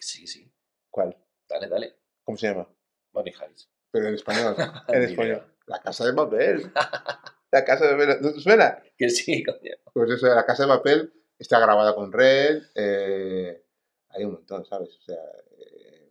[0.00, 0.50] Sí, sí.
[0.90, 1.16] ¿Cuál?
[1.48, 1.94] Dale, dale.
[2.24, 2.66] ¿Cómo se llama?
[3.12, 3.70] Money Heist.
[3.90, 4.56] Pero en español.
[4.88, 5.42] En español.
[5.66, 6.72] La Casa de Papel.
[7.50, 8.22] La Casa de Papel.
[8.22, 8.82] ¿No te suena?
[8.96, 9.74] Que sí, coño.
[9.92, 12.62] Pues eso, La Casa de Papel está grabada con Red.
[12.74, 13.62] eh,
[14.10, 14.96] hay un montón, ¿sabes?
[14.96, 15.22] O sea,
[15.58, 16.10] eh,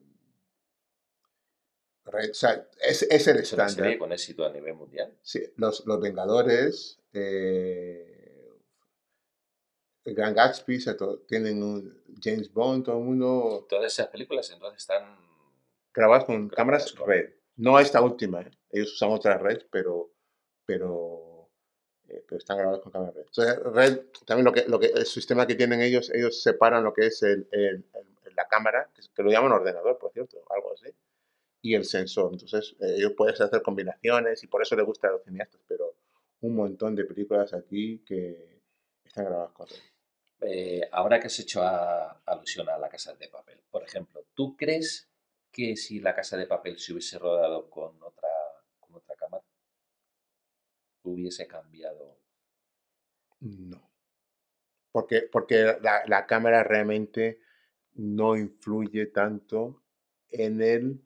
[2.06, 3.70] Red, o sea es, es el Es una estándar.
[3.86, 5.18] serie con éxito a nivel mundial.
[5.24, 8.17] Sí, los, los Vengadores, eh,
[10.08, 14.08] el Gran Gatsby, o sea, to- tienen un James Bond, todo el mundo Todas esas
[14.08, 15.18] películas entonces están
[15.94, 17.30] grabadas con cámaras con- red.
[17.58, 18.52] No esta última, ¿eh?
[18.72, 20.12] ellos usan otra red, pero,
[20.66, 21.50] pero,
[22.08, 23.26] eh, pero están grabados con cámara red.
[23.26, 26.94] Entonces, red, también lo que, lo que, el sistema que tienen ellos, ellos separan lo
[26.94, 30.90] que es el, el- el- la cámara, que, lo llaman ordenador, por cierto, algo así,
[31.64, 32.30] y el sensor.
[32.32, 35.96] Entonces, eh, ellos puedes hacer combinaciones y por eso les gusta a los cineastas, pero
[36.42, 38.62] un montón de películas aquí que
[39.04, 39.76] están grabadas con red.
[40.42, 41.62] Eh, ahora que has hecho
[42.26, 45.10] alusión a la casa de papel, por ejemplo, ¿tú crees
[45.52, 48.30] que si la casa de papel se hubiese rodado con otra,
[48.80, 49.44] con otra cámara,
[51.04, 52.20] hubiese cambiado?
[53.40, 53.92] No.
[54.92, 57.40] Porque, porque la, la cámara realmente
[57.94, 59.84] no influye tanto
[60.30, 61.02] en el,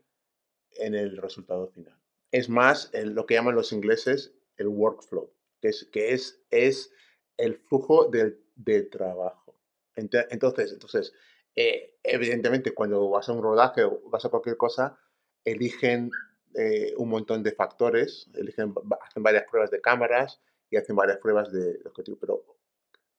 [0.77, 1.97] en el resultado final.
[2.31, 6.93] Es más lo que llaman los ingleses el workflow, que es, que es, es
[7.41, 9.55] el flujo del, de trabajo.
[9.95, 11.13] Entonces, entonces
[11.55, 14.97] eh, evidentemente, cuando vas a un rodaje o vas a cualquier cosa,
[15.45, 16.09] eligen
[16.55, 21.51] eh, un montón de factores, eligen, hacen varias pruebas de cámaras y hacen varias pruebas
[21.51, 22.45] de de objetivo, pero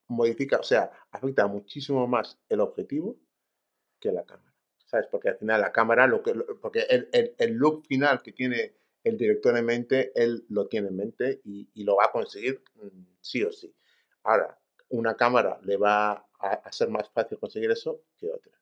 [0.08, 3.16] modifica, o sea, afecta muchísimo más el objetivo
[4.00, 4.54] que la cámara,
[4.86, 5.06] ¿sabes?
[5.10, 8.32] Porque al final la cámara, lo que, lo- porque el, el, el look final que
[8.32, 12.12] tiene el director en mente, él lo tiene en mente y, y lo va a
[12.12, 13.74] conseguir mm, sí o sí.
[14.24, 14.58] Ahora,
[14.90, 18.52] una cámara le va a, ser más fácil conseguir eso que otra.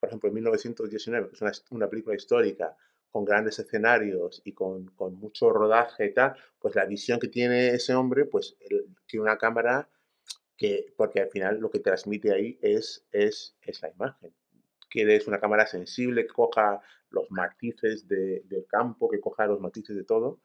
[0.00, 2.76] Por ejemplo, en 1919, que es una, una película histórica
[3.10, 7.68] con grandes escenarios y con, con mucho rodaje y tal, pues la visión que tiene
[7.68, 8.56] ese hombre, pues
[9.06, 9.88] que una cámara
[10.56, 14.34] que, porque al final lo que transmite ahí es, es, es la imagen.
[14.90, 19.96] Quieres una cámara sensible que coja los matices de- del campo, que coja los matices
[19.96, 20.40] de todo,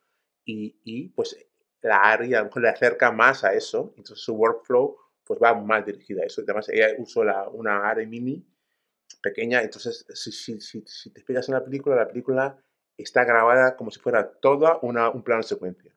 [0.46, 1.38] y, y, pues
[1.84, 5.54] la ARRI a lo mejor le acerca más a eso, entonces su workflow pues va
[5.54, 6.42] más dirigida a eso.
[6.42, 8.46] Además, ella usó la, una ARRI mini
[9.22, 12.58] pequeña, entonces si, si, si, si te fijas en la película, la película
[12.98, 15.94] está grabada como si fuera toda una, un plano secuencia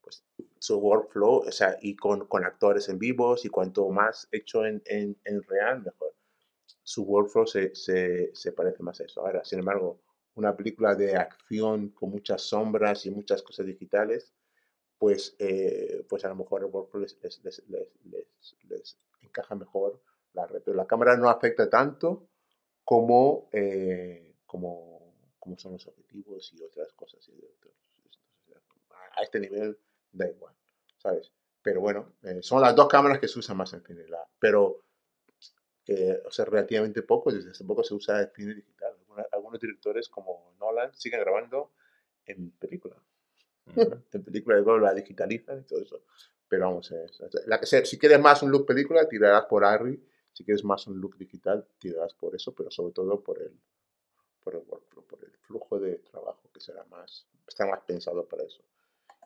[0.00, 0.24] pues,
[0.58, 4.82] su workflow, o sea, y con, con actores en vivos y cuanto más hecho en,
[4.86, 6.14] en, en real, mejor.
[6.84, 9.20] Su workflow se, se, se parece más a eso.
[9.20, 10.00] Ahora, sin embargo,
[10.34, 14.32] una película de acción con muchas sombras y muchas cosas digitales,
[15.02, 16.60] pues, eh, pues a lo mejor
[17.00, 17.62] les, les, les,
[18.70, 20.00] les, encaja mejor
[20.32, 20.62] la red.
[20.64, 22.28] Pero la cámara no afecta tanto
[22.84, 27.28] como, eh, como, como son los objetivos y otras cosas.
[29.16, 29.78] a- este nivel
[30.12, 30.54] da igual,
[30.98, 31.32] ¿sabes?
[31.62, 34.04] Pero bueno, eh, son las dos cámaras que se usan más en cine,
[34.38, 34.82] pero
[35.86, 38.94] eh, o sea, relativamente poco, desde hace poco se usa el cine digital.
[39.00, 41.72] Alguna- algunos directores como Nolan siguen grabando
[42.26, 42.96] en película,
[44.12, 46.02] En película y luego la digitalizan y todo eso.
[46.48, 47.06] Pero vamos, eh,
[47.46, 49.98] la que sea, si quieres más un look película, tirarás por Arri,
[50.32, 53.58] si quieres más un look digital, tirarás por eso, pero sobre todo por el,
[54.42, 58.44] por el workflow, por el flujo de trabajo que será más, está más pensado para
[58.44, 58.62] eso.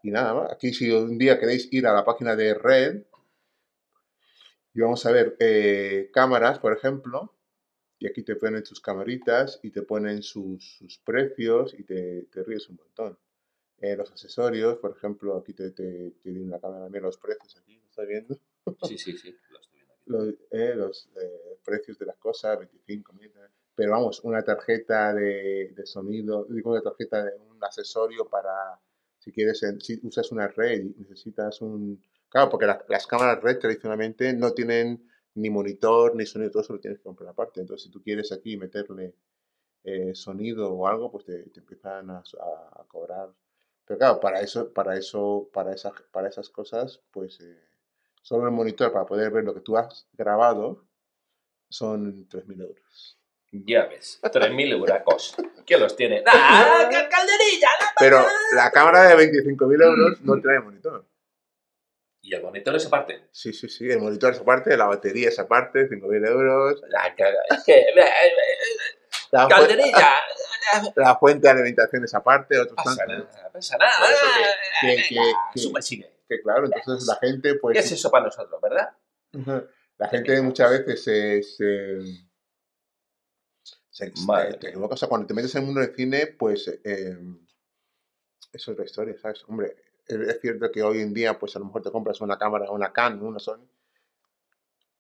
[0.03, 3.03] Y nada más, aquí si un día queréis ir a la página de Red
[4.75, 7.35] y vamos a ver eh, cámaras, por ejemplo,
[7.99, 12.69] y aquí te ponen tus camaritas y te ponen sus, sus precios y te ríes
[12.69, 13.19] un montón.
[13.81, 17.57] Eh, los accesorios, por ejemplo, aquí te, te, te viene la cámara, mira los precios
[17.57, 18.39] aquí, ¿lo estás viendo?
[18.81, 20.03] Sí, sí, sí, lo estoy viendo aquí.
[20.07, 23.33] Los, eh, los eh, precios de las cosas, 25 mil,
[23.75, 28.81] pero vamos, una tarjeta de, de sonido, digo una tarjeta de un accesorio para,
[29.19, 32.03] si quieres, si usas una red y necesitas un...
[32.29, 36.73] Claro, porque la- las cámaras red tradicionalmente no tienen ni monitor ni sonido, todo eso
[36.75, 37.61] lo tienes que comprar aparte.
[37.61, 39.15] Entonces, si tú quieres aquí meterle
[39.85, 43.31] eh, sonido o algo, pues te, te empiezan a- a cobrar.
[43.87, 47.59] Pero claro, para eso, para eso, para esas, para esas cosas, pues eh,
[48.23, 50.85] solo el monitor para poder ver lo que tú has grabado
[51.69, 53.19] son 3.000 euros.
[53.53, 55.35] Ya ves, 3.000 euracos.
[55.65, 56.23] ¿Quién los tiene?
[56.27, 57.69] ¡Ah, ca- calderilla!
[57.81, 61.07] la Pero la cámara de 25.000 euros no trae monitor.
[62.23, 63.29] Y el monitor es aparte.
[63.31, 66.83] Sí, sí, sí, el monitor es aparte, la batería es aparte, 5.000 euros.
[66.89, 67.87] La caga- es que,
[69.31, 69.63] La, fu-
[70.97, 73.29] la fuente de alimentación es aparte, otros pasa tantos.
[73.35, 73.93] nada, pasa nada.
[74.81, 75.03] Que- que-
[75.55, 76.17] que- que-.
[76.29, 77.79] Que claro, entonces la gente, ¿Qué pues.
[77.79, 78.97] es eso para nosotros, verdad?
[79.99, 81.43] La gente muchas veces se.
[81.43, 82.27] se,
[83.91, 84.77] se- se- te.
[84.77, 86.69] O sea, cuando te metes en el mundo del cine, pues.
[86.85, 87.17] eh,
[88.53, 89.45] es otra historia, ¿sabes?
[89.49, 89.77] Hombre,
[90.07, 92.71] es es cierto que hoy en día, pues a lo mejor te compras una cámara,
[92.71, 93.67] una Canon, una Sony.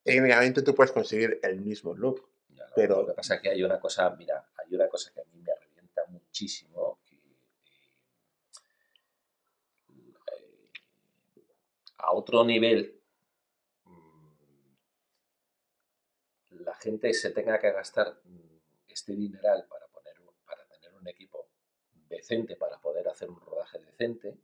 [0.04, 2.28] Técnicamente tú puedes conseguir el mismo look.
[2.50, 5.10] Ya, lo- Pero- Lo que pasa es que hay una cosa, mira, hay una cosa
[5.12, 6.02] que a mí me revienta
[6.36, 7.14] muchísimo, que
[9.88, 10.12] eh,
[11.96, 13.00] a otro nivel
[13.86, 14.32] mm,
[16.60, 21.48] la gente se tenga que gastar mm, este dineral para, poner, para tener un equipo
[22.06, 24.36] decente para poder hacer un rodaje decente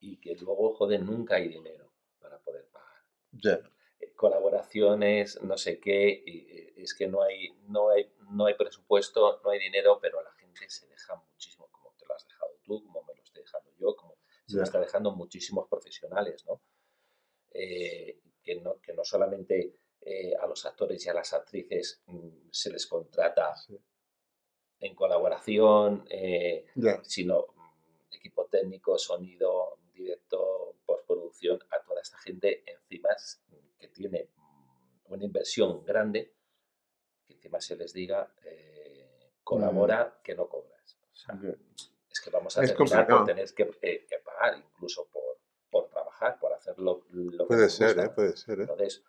[0.00, 3.04] y que luego, joder, nunca hay dinero para poder pagar.
[3.30, 3.60] Ya.
[4.00, 8.54] Eh, Colaboraciones, no sé qué, y, eh, es que no hay, no, hay, no hay
[8.54, 12.58] presupuesto, no hay dinero, pero la gente se deja muchísimo, como te lo has dejado
[12.62, 16.60] tú, como me lo estoy dejando yo, como se lo está dejando muchísimos profesionales, ¿no?
[17.50, 22.48] Eh, que no, que no solamente eh, a los actores y a las actrices mm,
[22.50, 23.78] se les contrata Sí.
[24.80, 27.00] en colaboración, eh, Ya.
[27.04, 33.10] sino mm, equipo técnico, sonido, directo, postproducción, a toda esta gente encima
[33.78, 36.34] que tiene mm, una inversión grande,
[37.26, 38.81] que encima se les diga, eh,
[39.54, 40.98] colabora, que no cobras.
[41.12, 41.54] O sea, Ya.
[42.10, 45.38] es que vamos a Es terminar por tener que, eh, que pagar incluso por,
[45.70, 48.04] por trabajar, por hacer lo, lo que Puede ser, gusta.
[48.04, 48.10] ¿eh?
[48.10, 48.62] Puede ser, ¿eh?
[48.62, 49.02] Entonces,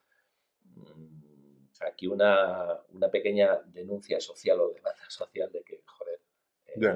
[0.64, 6.20] mm, aquí una, una pequeña denuncia social o demanda social de que, joder,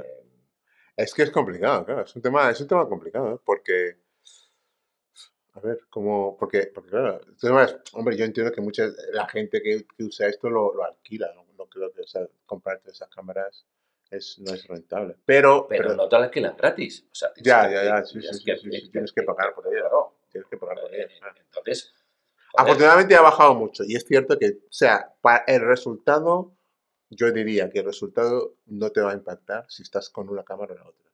[0.03, 0.23] eh,
[0.95, 2.01] Es que es complicado, claro.
[2.03, 3.39] Es un tema, es un tema complicado, ¿eh?
[3.45, 3.97] Porque,
[5.53, 9.27] a ver, como, porque, porque claro, el tema es- hombre, yo entiendo que mucha, la
[9.27, 11.45] gente que, que usa esto lo, lo alquila, ¿no?
[11.95, 13.65] Que, o sea, comprarte esas cámaras
[14.09, 15.15] es, no es rentable.
[15.25, 17.05] Pero, pero pero no te la alquilan gratis.
[17.11, 19.79] O sea, Ya, que- ya, ya, sí, sí, que- sí, tienes que pagar por ello.
[19.81, 20.13] Claro.
[20.29, 21.05] tienes que pagar por ello.
[21.07, 21.19] Eh.
[21.45, 21.93] Entonces,
[22.51, 26.53] joder, Afortunadamente ha bajado mucho y es cierto que, o sea, para el resultado,
[27.09, 30.73] yo diría que el resultado no te va a impactar si estás con una cámara
[30.73, 31.07] o la otra.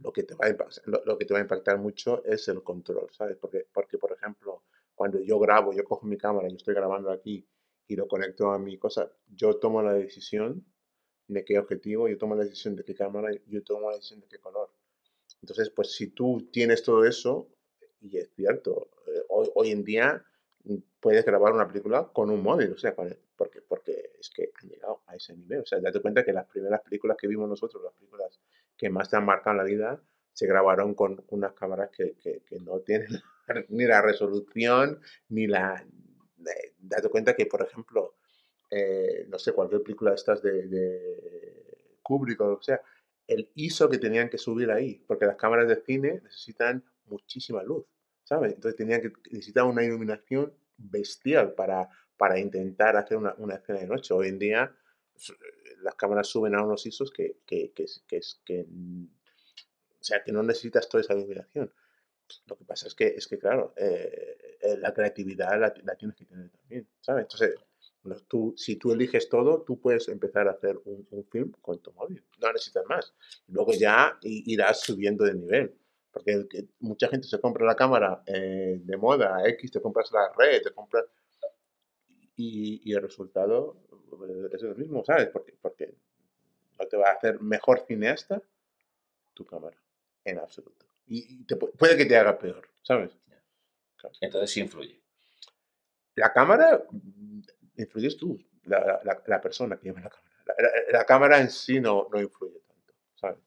[0.00, 2.48] Lo que te va a impactar, lo, lo que te va a impactar mucho es
[2.48, 3.36] el control, ¿sabes?
[3.40, 7.46] Porque, porque, por ejemplo, cuando yo grabo, yo cojo mi cámara, yo estoy grabando aquí
[7.88, 10.64] y lo conecto a mi cosa, yo tomo la decisión
[11.28, 14.28] de qué objetivo, yo tomo la decisión de qué cámara, yo tomo la decisión de
[14.28, 14.70] qué color.
[15.42, 17.48] Entonces, pues si tú tienes todo eso,
[18.00, 20.24] y es cierto, eh, hoy, hoy en día
[20.64, 24.68] mm, puedes grabar una película con un móvil, o sea, porque, porque es que han
[24.68, 25.60] llegado a ese nivel.
[25.60, 28.40] O sea, date cuenta que las primeras películas que vimos nosotros, las películas
[28.76, 32.42] que más te han marcado en la vida, se grabaron con unas cámaras que, que-
[32.44, 33.08] que no tienen
[33.68, 35.84] ni la resolución, ni la...
[36.48, 38.16] eh, Date cuenta que, por ejemplo,
[38.70, 42.80] eh, no sé, cualquier película de estas de, de Kubrick o lo que sea,
[43.26, 47.86] el ISO que tenían que subir ahí, porque las cámaras de cine necesitan muchísima luz,
[48.24, 48.54] ¿sabes?
[48.54, 53.86] Entonces tenían que necesitaban una iluminación bestial para, para intentar hacer una, una escena de
[53.86, 54.12] noche.
[54.14, 54.76] Hoy en día
[55.16, 55.32] s-
[55.82, 59.04] las cámaras suben a unos ISOs que, que, que, que, es- que, mm,
[60.00, 61.72] o sea, que no necesitas toda esa iluminación.
[62.46, 66.24] Lo que pasa es que, es que claro, eh, eh, la creatividad la, tienes que
[66.24, 67.22] tener también, ¿sabes?
[67.22, 67.54] Entonces,
[68.28, 72.22] tú, si tú eliges todo, tú puedes empezar a hacer un, film con tu móvil.
[72.40, 73.14] No necesitas más.
[73.48, 75.74] Luego ya irás subiendo de nivel.
[76.10, 76.46] Porque
[76.78, 80.72] mucha gente se compra la cámara eh, de moda X, te compras la red, te
[80.72, 81.04] compras...
[82.36, 83.76] Y, el resultado
[84.52, 85.28] es el mismo, ¿sabes?
[85.28, 85.94] Porque, porque
[86.78, 88.42] no te va a hacer mejor cineasta
[89.34, 89.76] tu cámara,
[90.24, 90.86] en absoluto.
[91.06, 93.10] Y, te pu- puede que te haga peor, ¿sabes?
[94.20, 95.00] Entonces sí influye.
[96.16, 97.40] La cámara, mm,
[97.76, 100.30] influyes tú, la, la- la persona que lleva la cámara.
[100.46, 103.38] La, la- cámara en sí no, no influye tanto, ¿sabes?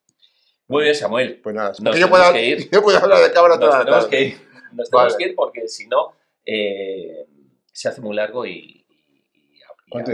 [0.67, 1.39] Muy bien, Samuel.
[1.41, 2.69] Pues nada, Nos yo, puedo, que ir.
[2.71, 4.09] yo puedo hablar de cámara Nos toda la tarde.
[4.09, 4.33] que ir,
[4.73, 5.15] nos tenemos Vale.
[5.17, 6.13] que ir porque si no
[6.45, 7.25] eh,
[7.71, 9.61] se hace muy largo y, y, y-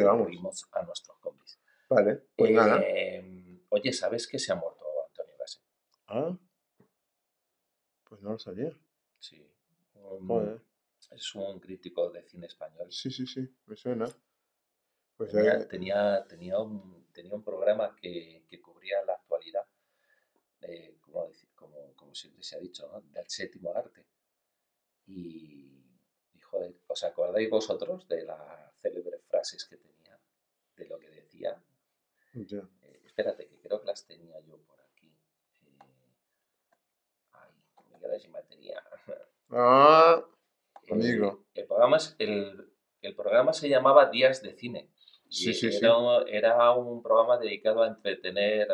[0.07, 1.59] aburrimos a nuestros combis.
[1.89, 2.81] Vale, pues nada.
[2.85, 5.61] Eh, oye, ¿sabes que se ha muerto Antonio Gasset?
[6.07, 6.37] Ah,
[8.13, 8.71] pues no lo sabía.
[9.17, 9.43] Sí.
[10.27, 10.61] Joder.
[11.09, 12.91] es un crítico de cine español.
[12.91, 14.07] Sí, sí, sí, me suena.
[15.17, 19.65] Pues Tenía, eh, tenía, tenía, un, tenía un programa que, que cubría la actualidad,
[20.61, 23.01] eh, como, como, como siempre se ha dicho, ¿no?
[23.01, 24.05] del séptimo arte.
[25.07, 25.83] Y,
[26.35, 30.19] y, joder, ¿os acordáis vosotros de las célebres frases que tenía,
[30.75, 31.59] de lo que decía?
[32.33, 32.69] ya.
[32.83, 35.11] Eh, espérate, que creo que las tenía yo por aquí.
[35.61, 35.79] Eh,
[37.31, 37.51] ay,
[37.89, 38.81] me quedé sin batería.
[39.49, 40.23] Ah,
[40.91, 41.45] Amigo.
[41.53, 42.69] el, programa, es- el,
[43.01, 44.89] el programa se llamaba Días de Cine.
[45.29, 48.67] Sí, sí, era, un- era un programa dedicado a entretener,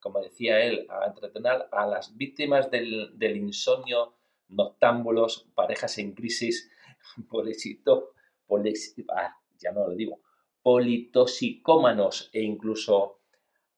[0.00, 4.14] como decía él, a entretener a las víctimas del, del insomnio,
[4.48, 6.70] noctámbulos, parejas en crisis,
[7.30, 8.12] polisito,
[8.46, 10.20] polis- ah, ya no lo digo,
[10.62, 13.20] politoxicómanos e incluso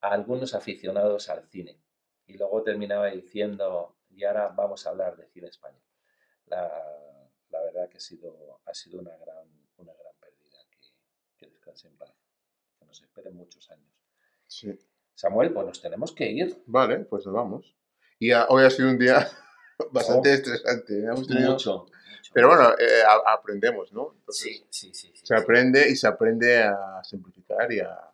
[0.00, 1.80] a algunos aficionados al cine.
[2.26, 5.82] Y luego terminaba diciendo, y ahora vamos a hablar de cine español.
[6.46, 6.62] La,
[7.50, 9.46] la verdad que ha sido, ha sido una, gran,
[9.76, 10.58] una gran pérdida.
[10.70, 10.78] Que,
[11.36, 12.12] que descanse en paz.
[12.78, 13.90] Que nos esperen muchos años.
[14.46, 14.78] Sí.
[15.14, 16.62] Samuel, pues nos tenemos que ir.
[16.66, 17.76] Vale, pues nos vamos.
[18.18, 19.28] Y ah, hoy ha sido un día
[19.92, 20.34] bastante Oh.
[20.34, 20.94] estresante.
[20.98, 21.04] ¿eh?
[21.04, 21.78] Hemos tenido- Mucho.
[21.84, 21.92] mucho.
[22.32, 24.12] Pero bueno, eh, a- aprendemos, ¿no?
[24.18, 25.08] Entonces, sí, sí, sí.
[25.14, 25.42] sí, se sí.
[25.42, 28.12] aprende y se aprende a simplificar y a,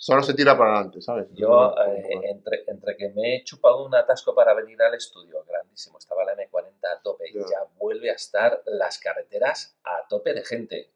[0.00, 1.26] Solo se tira para adelante, ¿sabes?
[1.32, 5.98] Yo, eh, entre, entre que me he chupado un atasco para venir al estudio, grandísimo,
[5.98, 7.40] estaba la M40 a tope, Ya.
[7.40, 10.90] ya vuelve a estar las carreteras a tope de gente.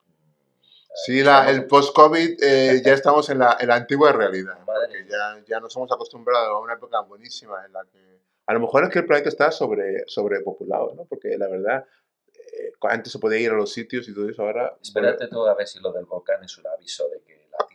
[0.94, 4.58] Sí, la, Estamos- el post-COVID eh, ya estamos en la, en la antigua realidad.
[4.64, 8.60] Porque ya, ya nos hemos acostumbrado a una época buenísima en la que a lo
[8.60, 11.04] mejor es que el planeta está sobre, sobrepopulado, ¿no?
[11.06, 11.86] Porque la verdad,
[12.34, 14.76] eh, antes se podía ir a los sitios y todo eso, ahora...
[14.82, 17.21] Espérate tú a ver si lo del volcán es un aviso de la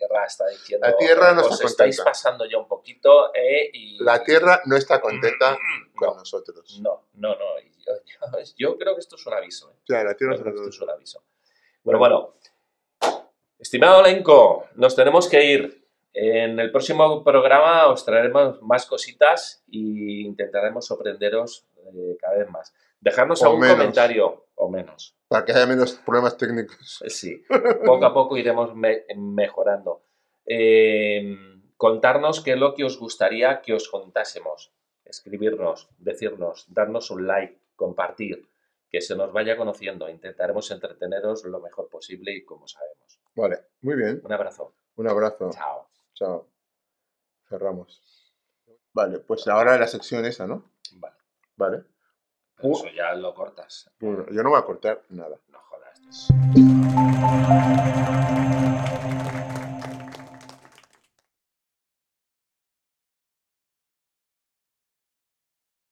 [0.07, 2.11] Tierra está diciendo La Tierra no os está estáis contenta.
[2.11, 4.03] pasando ya un poquito eh, y...
[4.03, 5.57] La Tierra no está contenta
[5.95, 6.79] con No, nosotros.
[6.81, 7.45] no, no, no.
[7.85, 9.71] Yo, yo- yo creo que esto es un aviso.
[9.71, 9.75] ¿eh?
[9.87, 11.23] Ya, la Tierra no esto es un aviso.
[11.83, 12.33] Bueno, bueno.
[13.59, 15.87] Estimado elenco, nos tenemos que ir.
[16.13, 19.77] En el próximo programa os traeremos más cositas e
[20.25, 22.73] intentaremos sorprenderos eh, cada vez más.
[22.99, 23.77] Dejarnos O algún menos.
[23.77, 25.15] comentario, o menos.
[25.27, 27.03] Para que haya menos problemas técnicos.
[27.07, 27.43] Sí,
[27.85, 30.03] poco a poco iremos me- mejorando.
[30.45, 31.37] Eh,
[31.75, 34.71] contarnos qué es lo que os gustaría que os contásemos.
[35.03, 38.47] Escribirnos, decirnos, darnos un like, compartir,
[38.89, 40.09] que se nos vaya conociendo.
[40.09, 43.19] Intentaremos entreteneros lo mejor posible y como sabemos.
[43.35, 44.21] Vale, muy bien.
[44.23, 44.73] Un abrazo.
[44.95, 45.49] Un abrazo.
[45.51, 45.89] Chao.
[46.13, 46.47] Chao.
[47.47, 48.33] Cerramos.
[48.93, 50.71] Vale, pues ahora la sección esa, ¿no?
[50.93, 51.15] Vale.
[51.55, 51.83] Vale.
[52.59, 53.89] Pero Eso ya lo cortas.
[53.99, 55.37] Bueno, yo no voy a cortar nada.
[55.51, 56.27] No jodas.